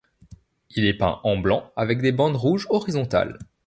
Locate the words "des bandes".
2.01-2.35